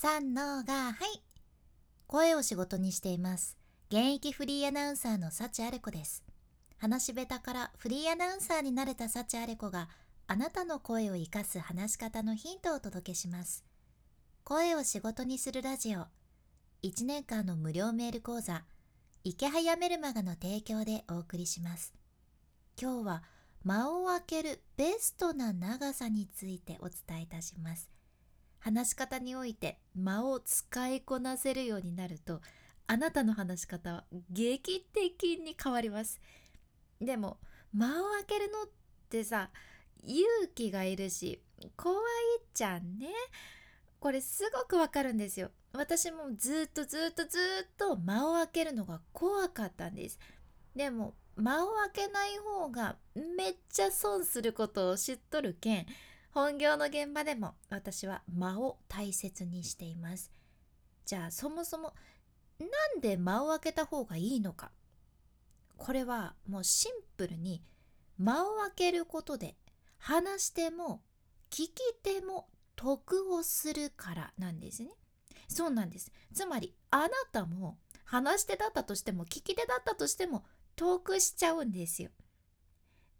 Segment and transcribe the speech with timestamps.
[0.00, 1.22] 三のがはい。
[2.06, 3.56] 声を仕事にしています。
[3.90, 6.22] 現役フリーアナウンサーの幸あれ子です。
[6.76, 9.88] 話し下手からフリーアナウンサーになれた幸あれ子が
[10.28, 13.64] あなたの声を生かす話し方のヒントをお届けします。
[14.44, 16.06] 声を仕事にするラジオ。
[16.84, 18.62] 1年間の無料メール講座。
[19.24, 21.92] 池早メルマガの提供でお送りします。
[22.80, 23.22] 今日は
[23.64, 27.97] 間を空けるベストな長さについてお伝えいたします。
[28.60, 32.40] 話し方において間を使いこなせるようになると
[32.86, 36.20] あなたの話し方は劇的に変わります。
[37.00, 37.38] でも
[37.72, 38.68] 間を空けるのっ
[39.08, 39.50] てさ
[40.04, 41.42] 勇気がいるし
[41.76, 41.98] 怖い
[42.54, 43.08] じゃんね。
[44.00, 45.50] これすごくわかるんですよ。
[45.72, 50.18] 私もずっとずっとずっと間を空けるのが怖かったんです。
[50.74, 52.96] でも間を空けない方が
[53.36, 55.86] めっちゃ損することを知っとるけん
[56.40, 60.30] 本業の現場でも私は間を大切にしています。
[61.04, 61.94] じゃあそもそも
[62.60, 62.66] な
[62.96, 64.70] んで間を空けた方がいいのか？
[65.76, 67.64] これはもうシンプルに
[68.18, 69.56] 間を空けることで
[69.98, 71.02] 話しても
[71.50, 71.72] 聞き
[72.04, 74.90] 手も得をするからなんですね。
[75.48, 76.12] そうなんです。
[76.32, 80.44] つまりあなたも話し手だったとしても聞き手だったとしても
[80.76, 82.10] 得しちゃうんですよ。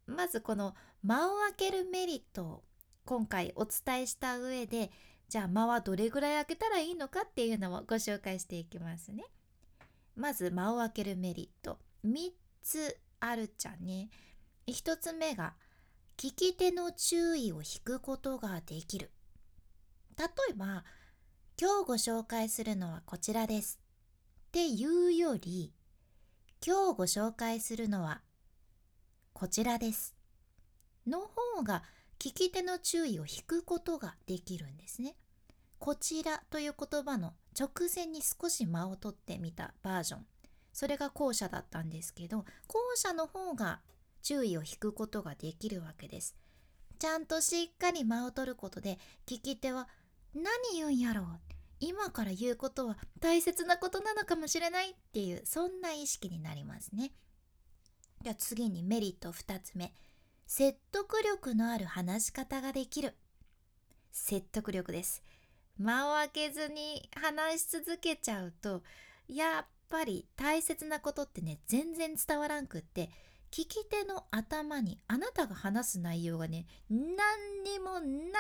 [0.07, 2.63] まずこの間を空けるメリットを
[3.09, 4.91] 今回お伝えした上で
[5.31, 9.25] じゃあ間はどれぐらい空けたらいいのかっていうのをご紹介していきますね。
[10.15, 11.79] まず間を空けるメリット。
[12.05, 14.11] 3つあるじゃね。
[14.67, 15.55] 1つ目が
[16.19, 19.11] 聞き手の注意を引くことができる。
[20.19, 20.85] 例えば
[21.59, 23.81] 今日ご紹介するのはこちらです。
[24.49, 25.73] っていうより
[26.63, 28.21] 今日ご紹介するのは
[29.33, 30.15] こちらです。
[31.07, 31.83] の方が
[32.19, 35.15] 聞き手の注意を引くことができるんですね。
[35.79, 40.27] こちらという言葉の直前に少し間を取ってみたバージョン。
[40.73, 43.81] それが後者だったんですけど、後者の方が
[44.23, 46.35] 注意を引くことができるわけです。
[46.99, 49.89] ちゃんとしっかり間を取ることで、聞き手は
[50.35, 50.45] 何
[50.75, 51.27] 言うんやろう
[51.81, 57.13] 今から言うことは大切なことなのかもしれないっていうそんな意識になりますね。
[58.23, 59.95] じゃあ次にメリット2つ目。
[60.49, 63.13] 説得力のある話し方ができる。
[64.11, 65.23] 説得力です。
[65.79, 68.83] 間を空けずに話し続けちゃうと
[69.29, 73.11] やっぱり大切なことってね全然伝わらんくって
[73.51, 77.05] 聞き手の頭にあなたが話す内容がね何
[77.63, 78.31] にも何に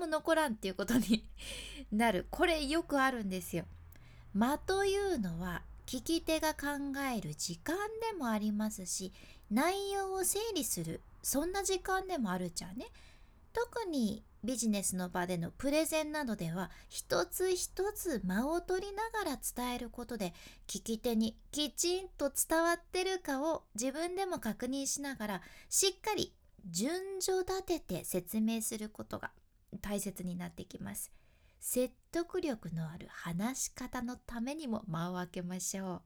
[0.00, 1.28] も残らんっていうことに
[1.92, 2.28] なる。
[2.30, 3.66] これよくあるんですよ。
[4.32, 7.76] 間というのは聞き手が考える時間
[8.10, 9.12] でもありますし
[9.50, 12.86] 内容を整理するそんな時間でもあるじゃんね。
[13.52, 20.32] 特にビジネスの場でのプレゼンなどでは一つ一つ間を取りながら伝えることで
[20.66, 26.32] 聞き手にきちんと伝わってるかを自分でも確認しながらしっかり
[26.64, 29.30] 順序立てて説明することが
[29.82, 31.12] 大切になってきます。
[31.60, 36.00] 説得力のある話し方のためにも間を空けましょ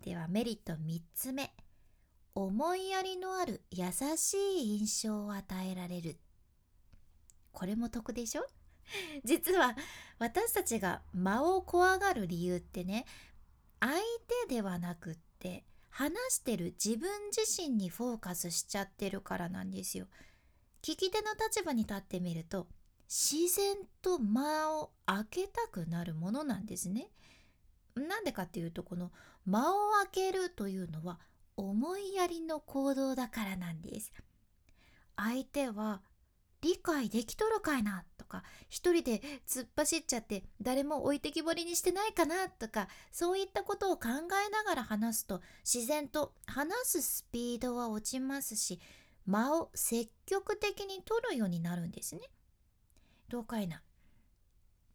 [0.00, 0.04] う。
[0.06, 1.52] ではメリット3つ目。
[2.34, 6.16] 思いやりのある優しい印象を与えられる
[7.52, 8.46] これも得でしょ？
[9.24, 9.76] 実は
[10.18, 13.04] 私たちが間を怖がる理由ってね
[13.80, 13.92] 相
[14.46, 20.06] 手ではなくって話してる自分自身にフォーカスしちゃってるからなんですよ。
[20.80, 22.66] 聞き手の立場に立ってみると
[23.08, 27.10] 自然と間を開けたくなるものなんですね。
[27.94, 29.12] なんでかっていうとこの
[29.44, 31.20] 間を開けるというのは
[31.56, 34.12] 思いやりの行動だからなんです
[35.16, 36.00] 相手は
[36.62, 48.80] 理解できとるかいなとか一人で突っ走っちゃって誰も置いてきぼりにしてないかなとかそういったことを考えながら話すと自然と話すスピードは落ちますし
[49.26, 52.22] 間を積極的に取るようになるんですね。
[53.28, 53.82] どうかいな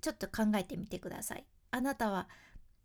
[0.02, 1.46] ちょっと考えてみてください。
[1.72, 2.30] あなたは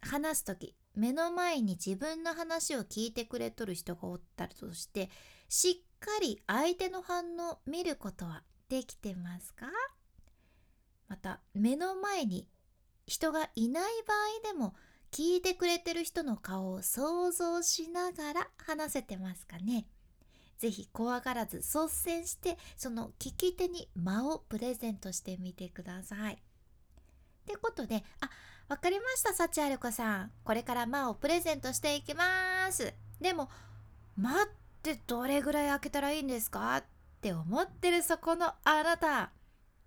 [0.03, 5.09] 話す時目の前に自分の話を聞いてくれとる人がおったとして
[5.49, 9.67] しっかり相手の反応を見ることはできてますか？
[11.09, 12.49] また目の前に
[13.07, 14.15] 人がいない場
[14.49, 14.75] 合でも
[15.11, 19.87] 聞いてくれてる人の顔を想像しながら話せてますかね？
[20.59, 26.35] ぜひ怖がらず率先してその聞き手に間をプレゼントしてみてください。
[26.35, 26.39] っ
[27.45, 28.31] てことであ
[28.73, 30.31] わかりました、幸ある子さん。
[30.45, 32.95] これから間をプレゼントしていきます。
[33.21, 33.51] でも、
[34.17, 34.47] 間っ
[34.83, 36.85] てどれぐらい開けたらいいんですかっ
[37.21, 39.31] て思ってるそこのあなた。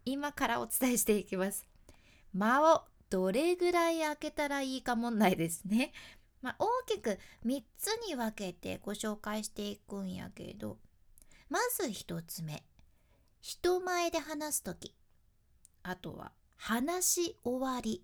[0.06, 1.66] 今からお伝えしていきます。
[2.36, 5.92] 間をどれぐらい開けたらいいか問題ですね。
[6.44, 10.78] まあ、大きく3つに分けてご紹介していくんやけど
[11.50, 12.64] まず1つ目
[13.42, 14.94] 人前で話す時
[15.82, 18.04] あとは話し終わり、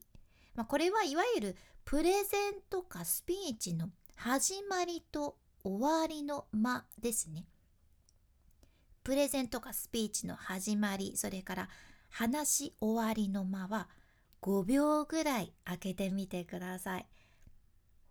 [0.56, 1.56] まあ、これはいわゆる
[1.86, 7.46] プレゼンとかスピーチの始まりと終わりの間ですね。
[9.04, 11.70] プレゼンとかスピーチの始まりそれから
[12.10, 13.90] 話し終わりの間は
[14.42, 17.08] 5秒ぐらい開けてみてください。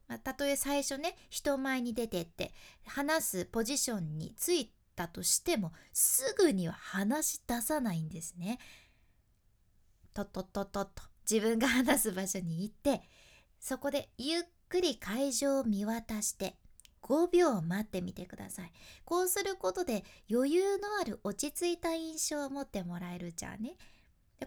[0.08, 2.52] まあ、たとえ最初ね人前に出てって
[2.84, 8.58] 話すポジションについたとしてもすぐには話し出さないんですね。
[10.12, 13.02] とっとっとっとっと自分が話す場所に行って
[13.60, 16.56] そこでゆっくり会場を見渡して
[17.02, 18.72] 5秒待ってみてください。
[19.04, 23.74] こうすることで余裕のある落ち着いた印象を持ってもらえるじゃんね。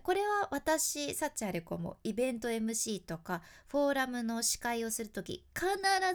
[0.01, 5.67] これは私サッチアレコもイベント MC とかフォーラムの司会をする時必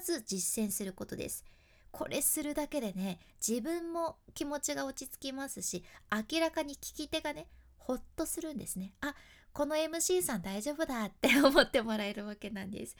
[0.05, 1.45] ず実践することです。
[1.91, 7.47] これするだけでね自分も気持ちが落ち着きますし明らかに聞き手がね
[7.79, 8.93] ほっとするんですね。
[9.01, 9.15] あ
[9.59, 12.95] この MC さん大丈夫だって 思ってもらえるわけなんです。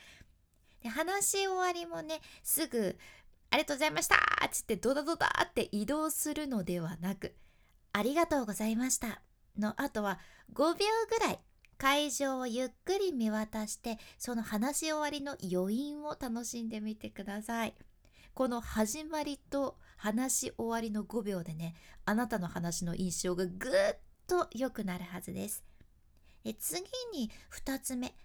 [0.81, 2.97] で話し終わりもねすぐ
[3.49, 7.33] 「ありがとうございました!」っつってドダドダって移動するのではなく
[7.93, 9.21] 「ありがとうございました」
[9.57, 10.19] の後は
[10.51, 11.39] 5秒ぐらい
[11.77, 17.75] 会場をゆっくり見渡してその話し終わりの余韻を楽しんでみてください
[18.33, 21.73] この始まりと話し終わりの5秒でね
[22.03, 23.97] あなたの話の印象がぐっ
[24.27, 25.68] と良くなるはずです
[26.45, 26.83] え次
[27.13, 28.15] に2つ目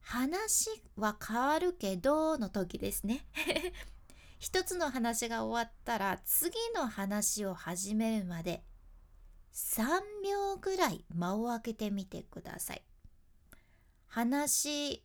[0.00, 3.26] 話は変わるけどの時ですね
[4.38, 8.62] 一つの話が終わったら次の話を始めるまで
[9.54, 12.82] 3秒ぐらい間を空けてみてください。
[14.06, 15.04] 話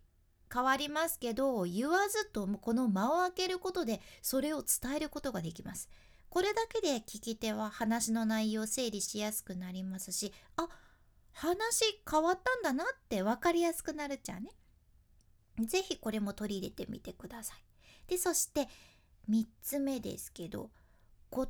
[0.52, 5.90] 変わりますけど言わずともこの間を空けることでそれを伝えることができます。
[6.30, 10.68] これだけで聞き手は話の内容を整理しやすくなりますしあ
[11.34, 14.52] 話変わったんだなって分かりやすくなるじゃんね。
[15.60, 17.64] 是非これも取り入れてみてください。
[18.08, 18.68] でそして
[19.30, 20.72] 3つ目ですけど
[21.32, 21.46] 言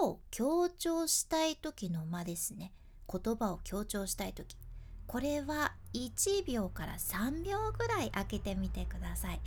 [0.00, 2.72] 葉を強調したい時の間ですね。
[3.10, 4.56] 言葉を強調したい時。
[5.06, 9.40] これは1秒から3秒ぐらい開けてみてください。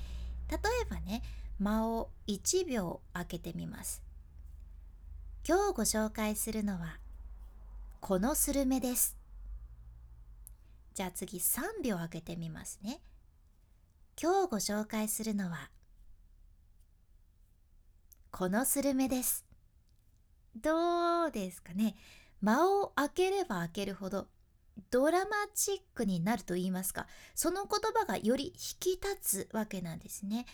[0.49, 1.21] 例えばね
[1.59, 4.01] 間を1秒開けてみます。
[5.47, 6.99] 今日ご紹介するのは
[7.99, 9.17] このスルメです。
[10.93, 13.01] じゃあ次3秒開けてみますね。
[14.21, 15.71] 今日ご紹介するのは
[18.29, 19.45] このスルメです。
[20.55, 21.95] どうですかね。
[22.41, 24.27] 間を開ければ開けるほど
[24.91, 30.45] ドラマチックになると言いますかその言葉がより引き立つわけなんですね。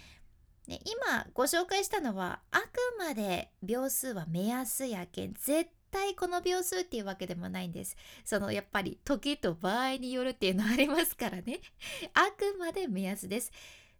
[0.68, 2.68] で今ご紹介したのはあく
[3.00, 7.95] まで秒数は目安やけん絶対この秒数っていうわけでもないんです。
[8.24, 11.59] そのやっぱり時と場合によるっていうのありますからね。
[12.13, 13.51] あくまで目安です。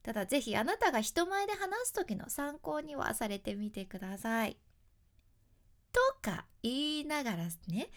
[0.02, 4.58] ただ是非あなたが人前で話す時の参考にはされてみてください。
[5.92, 7.38] とか言いながら
[7.68, 7.90] ね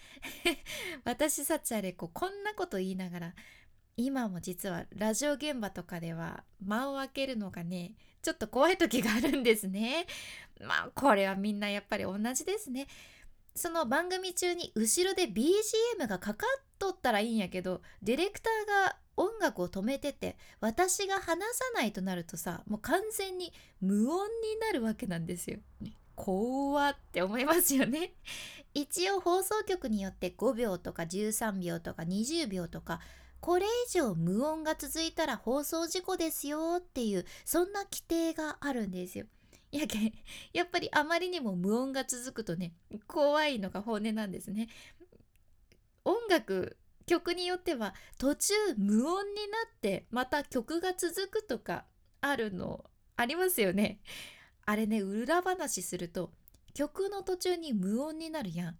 [1.05, 3.33] 私サチャレコこんなこと言いながら
[3.95, 10.07] 今も実はラジオ現場とかでは間を空けるのがねちょっと怖い時があるんですね
[10.61, 12.87] まあこれはみんなやっぱり同じですね
[13.55, 21.37] その番組中に後ろで BGM がかかっとったらいいんやけどディレクターが音楽を止めてて私が話さ
[21.75, 25.59] ないとなるとさもう完全に無音になるわけなんですよ。
[26.15, 28.13] 怖って思いますよね
[28.75, 32.99] 一応放送局によって5秒とか13秒とか20秒とか
[33.39, 39.25] これ以上無音が続いたら放送事故ですよっていうそんな規定があるんですよ。
[39.79, 40.13] やけ
[40.53, 42.73] やっぱりあまりにも無音が続くとね
[43.07, 44.69] 怖いのが本音なんですね。
[46.05, 51.85] 音楽曲によっては途中無音になってまた曲が続くとか
[52.21, 53.99] あるのありますよね。
[54.65, 56.31] あれね裏話すると
[56.73, 58.79] 曲の途中に無音になるやん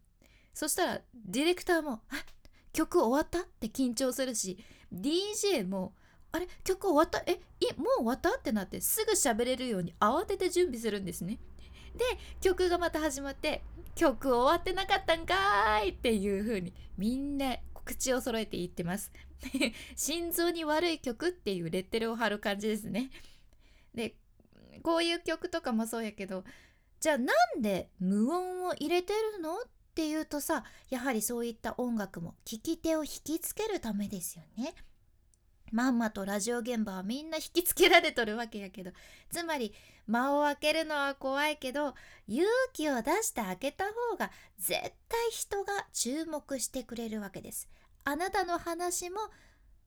[0.54, 2.26] そしたらディレクターも「あ
[2.72, 4.58] 曲終わった?」って緊張するし
[4.94, 5.94] DJ も
[6.34, 7.24] 「あれ曲終わった？
[7.32, 11.40] えいもう終わった?」ってなってすぐ喋れるように慌てて準備するんですね。
[11.96, 12.04] で
[12.42, 13.64] 曲がまた始まって
[13.96, 19.12] 「曲終わってなかったんかーい!」っていう風にみんな口を揃えて言ってます。
[19.96, 23.12] 心臓に悪い曲っていうレッテルを貼る感じですね。
[23.94, 24.16] で
[24.82, 26.44] こういう曲とかもそうやけど
[27.00, 29.60] じゃあなんで無音を入れてるの？
[29.60, 29.62] っ
[29.94, 34.74] ていうとさやはりそういった音楽も聴き手を引きつけるためですよね。
[35.72, 38.92] まんまとラジオ現場はみんな引きつけられとるわけやけど。
[39.32, 39.74] つまり
[40.08, 41.96] 間を開けるのは怖いけど
[42.28, 44.92] 勇気を出して開けた方が絶対
[45.32, 47.70] 人が注目してくれるわけです。
[48.06, 49.18] あなたの話も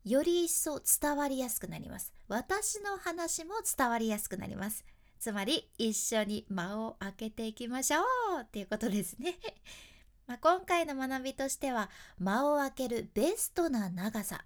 [0.04, 2.12] より一層伝わりやすくなります。
[2.28, 4.84] 私の話も伝わりやすくなります。
[5.18, 8.00] つまり一緒に間を開けていきましょ
[8.38, 9.36] うっていうことですね。
[10.26, 14.44] まあ今回の学びとしては間を開けるベストな長さ。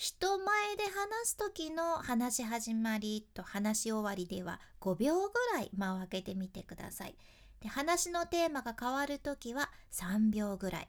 [0.00, 7.14] 人前で話す時の話し始まりと話し終わりでは5秒ぐらい間を空けてみてください。
[7.60, 10.88] で話のテーマが変わる時は3秒ぐらい。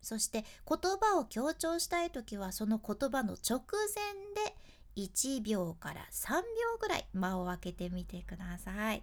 [0.00, 3.60] そして言葉を強調したい時はその言葉の直
[3.94, 4.56] 前で
[4.96, 6.42] 1秒から3秒
[6.80, 9.02] ぐらい間を空けてみてください。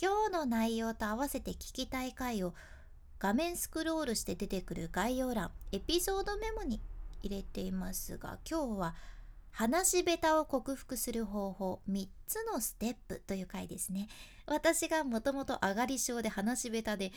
[0.00, 2.54] 今日の内容と合わせて聞きたい回を
[3.18, 6.80] 画面スクロールして出てくる概要欄エピソードメモに
[7.22, 8.94] 入れていますが今日は
[9.50, 14.08] 話し下手を克服する方法3つのステップという回ですね
[14.46, 17.12] 私がもともと上がり症で話し下手で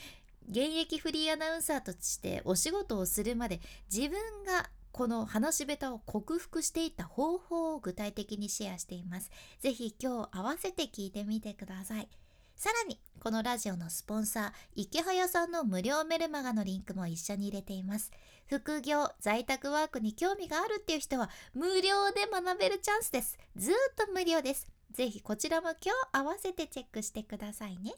[0.50, 3.62] 現役フリーアナウンサーとしてお仕事をするまで
[3.94, 9.30] 自分がこの話し下手を克服していった方法を具体的にシェアしています。
[9.60, 12.08] ぜひ今日合わせて聞いてみてください。
[12.56, 18.12] さらにこのラジオのスポンサー池早さんの無料メルマガのリンクも一緒に入れています。
[18.48, 23.38] 副業在宅ワークに興味があるっていう人は無料で学べるチャンスです。
[23.56, 24.68] ずっと無料です。
[24.92, 27.94] ぜひこちらも今日合わせてチェックしてくださいね。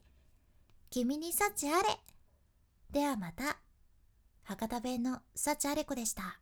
[0.90, 1.90] 君に幸あれ。
[2.90, 3.58] ではまた。
[4.44, 6.40] 博多弁の幸あれ子でした。